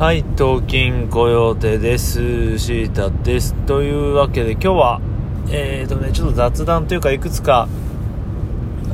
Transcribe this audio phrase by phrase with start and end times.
[0.00, 2.58] はい、東金コヨーテです。
[2.58, 3.52] シータです。
[3.66, 5.00] というわけで今日は、
[5.50, 7.68] えーとね、ちょっと雑談というかいくつか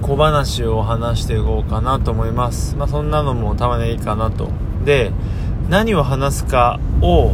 [0.02, 2.74] 小話を話していこうかなと思います。
[2.74, 4.50] まあそんなのもたまにいいかなと。
[4.84, 5.12] で、
[5.68, 7.30] 何を話すかを、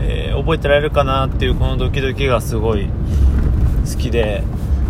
[0.00, 4.42] えー覚えてられるかなっていうこのドキドキがすごい好きで、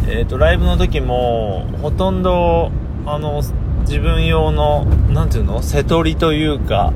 [0.09, 2.73] えーと、ライブの時もほとんど、
[3.05, 3.43] あの、
[3.81, 5.61] 自分用の、なんていうの？
[5.63, 6.95] 瀬取りというか、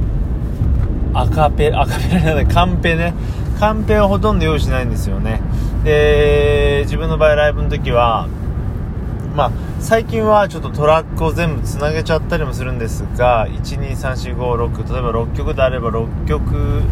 [1.19, 3.13] アカペ、アカペラじゃない、カンペね。
[3.59, 5.41] カンペはほとんど用意しないんですよね。
[5.83, 8.29] で、自分の場合ライブの時は、
[9.35, 16.83] まあ、最近はちょっとトラックを全部つなげちゃったりもするんですが、123456例えば6曲であれば6曲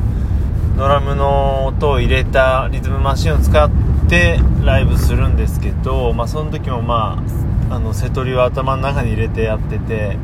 [0.77, 3.70] ドラムの音を入れたリズムマシンを使っ
[4.08, 7.22] てライブするんですけど、まあ、その時もま
[7.70, 10.18] あ、あの、瀬取りを頭の中に入れてやってて、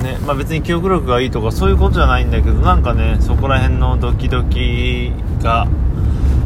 [0.00, 5.68] ねまあ、別に記憶力がいいとかそういうことじゃないんだけどなんかねそこら辺のドキドキが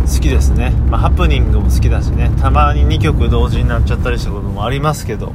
[0.02, 2.30] 好きですね、まあ、ハプニングも好きだしね。
[2.38, 5.32] たまに2曲同時になっちゃったりしたこともありますけど、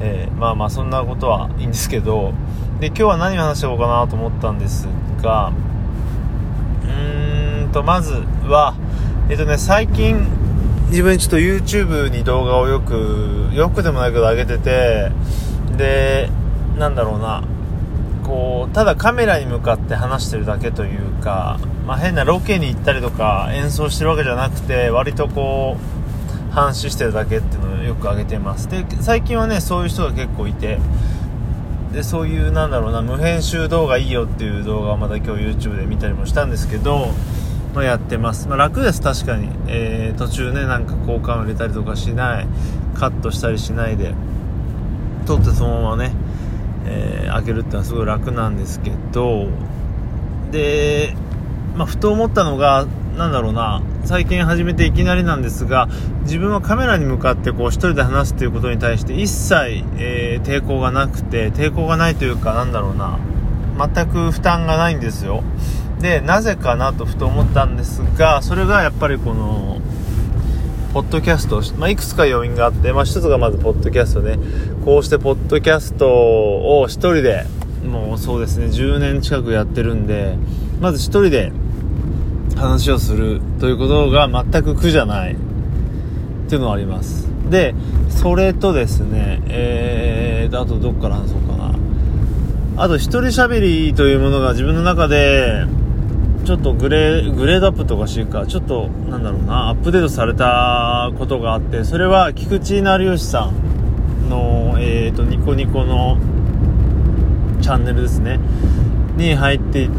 [0.00, 2.32] えーまあまあそんなことはいいんですけど。
[2.80, 4.88] で今日は何を話していこうかなと思ったんです
[5.22, 5.52] が
[6.82, 8.14] うーんとまず
[8.46, 8.74] は
[9.30, 10.26] えっ、とね最近
[10.90, 15.10] 自分ちょっと YouTube に動画をよくよくでもないけど上げてて
[15.76, 16.28] で
[16.78, 17.44] なんだろうな。
[18.24, 25.76] こうただカメラに向かって話してるだけというか、まあ、変なロケに行ったりとか演奏してるわけじゃなくて割とこ
[26.50, 28.68] う話してるだけっていうのをよく上げてます。
[28.68, 30.78] で最近はねそういう人が結構いて
[31.92, 37.08] でそういうなんだろうな無編集動画いいよっていう動画をまた今日 YouTube で見たりもしたんですけど、
[37.74, 42.46] ま、やってます、まあ、楽です確かに、えー途中ねなんか交換を入れたりとかしない。
[42.94, 44.14] カットしたりしないで。
[45.26, 46.12] 撮ってそのままね
[46.86, 49.48] えー開けるってのはすごい楽なんですけど
[50.52, 51.16] で、
[51.74, 55.88] まあ、ふと思ったのがなんだろうな最近始めていきなりなんですが
[56.22, 63.18] 自分はカメラに向かってこう一人で話すということに対して一切、えー抵抗がなくて抵抗がないというかなんだろうな
[63.78, 65.42] 全く負担がないんですよ。
[66.00, 69.80] でなぜかなとふと思ったんですがそれがやっぱりこの
[70.94, 74.38] ポッドキャスト、まあ、いくつか要因があって、まあ、一つがまずポッドキャストね。
[74.84, 77.46] こうしてポッドキャストを一人で
[77.84, 80.36] もうそうですね10年近くやってるんで
[80.80, 81.50] まず一人で
[82.54, 85.32] 話をするということが全く苦じゃない。
[85.32, 85.36] っ
[86.48, 87.26] ていうのはあります。
[87.50, 87.74] で
[88.08, 91.74] それとですねえーあとどっから話そうかな。
[92.76, 95.64] あと一人喋りというものが自分の中で
[96.44, 106.18] ちょっとグレーグレードアップとかしていうかちょっとなんだろうなアップデートされたことがあってそれは菊池成吉さんの、えー、とニコニコの
[107.62, 108.38] チャンネルですね。
[109.16, 109.90] に入ってい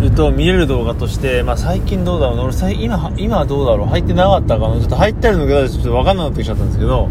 [0.00, 3.88] ると見れる動画として、まあ、最近どうだろうな俺最今今はどうだろう。
[3.88, 4.78] 入ってなかったかな。
[4.78, 7.08] ちょっと入ったりのがちょっと分かんなくなってきちゃったんですけど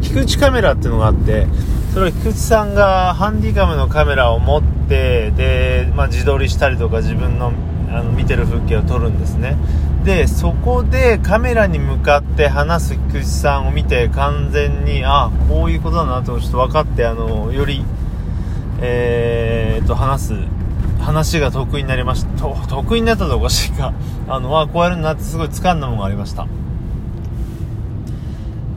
[0.00, 1.46] 菊池カメラっていうのがあって
[1.92, 7.52] それは菊池さんがハンディカムのカメラを持ってで、まあ、自撮りしたりとか自分の
[7.90, 9.56] あの見てる風景を撮るんですね。
[10.04, 17.84] でそこでカメラに向かって話す菊池さんを見て完全にあこういうことだなとちょっと分かってあのより
[18.80, 20.34] えー、と話す
[21.00, 22.38] 話が得意になりました。
[22.38, 23.94] と得意になったとおかしいか。
[24.28, 26.46] あのあこうやるんだなってすごい掴んだものがありました。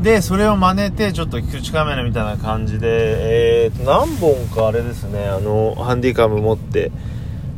[0.02, 2.88] でそれを真似てちょっと菊池カメラみたいな感じで、
[3.66, 5.28] えー、と何本かあれですね。
[5.28, 6.92] あのハンディカム持って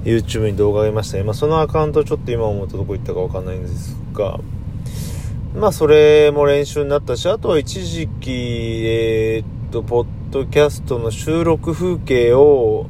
[0.04, 4.40] YouTube に動画上げましたね、まあ、そのアカウントちょっと今思うとどこ行ったかわかんないんですが
[5.56, 8.32] まあそれも練習になったしあとは一時期
[8.86, 12.88] えー、っとポッドキャストの収録風景を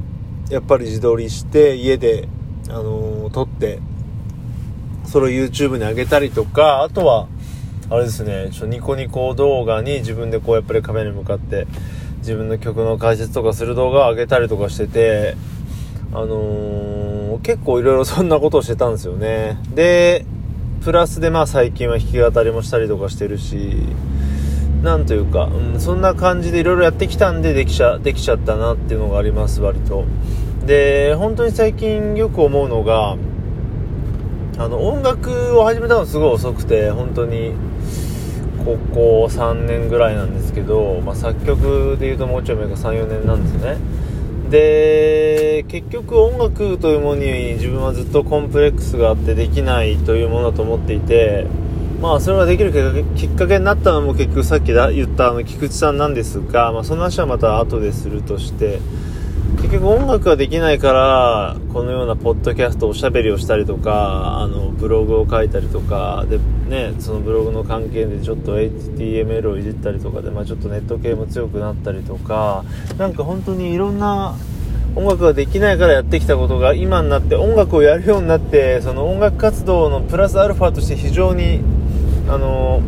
[0.48, 2.28] やっぱり自撮りして家で
[2.68, 3.80] あのー撮って
[5.04, 7.26] それを YouTube に上げたりとかあとは
[7.90, 11.66] あれですねちょニコニコ動画に自分でこうやっぱりカメラに向かって
[12.18, 15.36] 自分の曲の解説とかする動画を上げたりとかしてて
[16.12, 19.58] あのー結構いろいろそんなことをしてたんですよね。
[19.74, 20.24] で
[20.82, 23.76] プラスでまあ最近は弾き語りもしたりとかしてるし
[24.82, 30.04] なんというか、うん、そんな感じでいろいろやってきたんでできちゃできちゃったなっていうのがあります割と。
[30.66, 33.16] で本当に最近よく思うのが
[34.58, 37.52] あの音楽を始めたのすごい遅くて本当に
[38.64, 43.76] 高校3年ぐらいなんですけど、まあ、作曲でいうともうちょい前か34年なんですね。
[44.52, 51.46] で結局音楽というものに自分はずっとコンプレックスがあってできないというものだと思っていて
[52.02, 58.80] まあそれができるきっかけになったのも結局さっき言ったあの菊池さんなんですが、まあ、その話はまた後でするとして
[59.56, 66.38] 結局音楽ができないからこのようなポッドキャストおしゃべりをしたりとかあのブログを書いたりとかで、
[66.68, 72.64] ね、そのブログの関係でちょっと HTML をいじったりとかで、まあ、ちょっとネット系も強くなったりとか
[72.98, 74.36] なんか本当にいろんな
[74.94, 81.60] 音楽ができないからやってきたことが今になって音楽をやるようになってその音楽活動のプラスアルファとして非常に
[82.28, 82.82] あの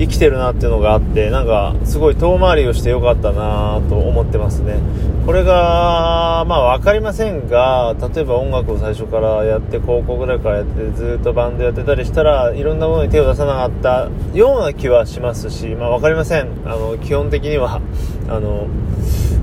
[0.00, 4.78] 生きてるなっていうのがあってなんかすごい遠回りをしてよかったなと思ってますね。
[5.26, 16.48] これがまあ分かりませんが例えば音楽を最初からやって高校ぐらいからやってずっとバンドやってたりしたらいろんなものに手を出さなかったような気はしますしまあ分かりません。
[16.64, 17.82] あの基本的には
[18.26, 18.68] あの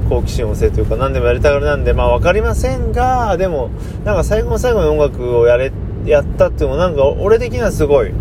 [0.09, 3.69] 好奇心旺盛というか何でもやりたがりなんでまあ分かりませんがでも
[4.03, 5.71] なんか最後の最後に音楽をやれ
[6.05, 8.11] やったっていうのもなんか俺的にはすごい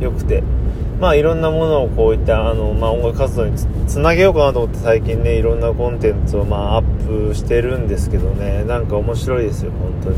[0.00, 0.42] 良くて。
[1.00, 3.56] まあいろんなものをこういったあの、まあ、音楽活動に
[3.88, 8.64] つなげようかなと思って最近ねいろんなコンテンツをまあアップしてるんですけどね。
[8.64, 10.16] なんか面白いですよ本当に。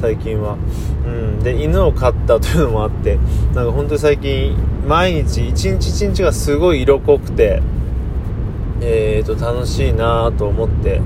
[0.00, 0.56] 最近は。
[1.04, 1.42] うん。
[1.42, 3.18] で犬を飼ったというのもあって
[3.54, 7.60] なんか本当に最近毎日一日一日がすごい色濃くて
[8.80, 11.00] えーと楽しいなと思って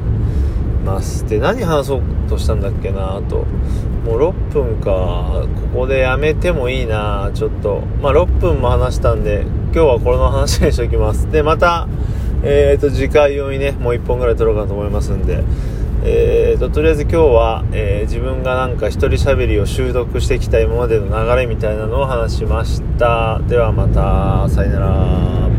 [0.87, 1.29] ます。
[1.29, 3.44] で何話そうとしたんだっけなと。
[4.05, 5.44] もう6分か。
[5.73, 7.83] ここでやめてもいいなちょっと。
[8.00, 11.31] まあ6分も話したんで今日はこれの話にしておきます。
[11.31, 11.88] でまた
[12.43, 15.43] えーと次回用にねもう1本ぐらい撮ろうかなと思いますんで。
[16.09, 23.41] えーととりあえず今日は、えー、自分がなんか一人喋りを習得してきた今までの流れみたいなのを話しました。
[23.49, 24.49] ではまた。
[24.49, 25.56] さよなら。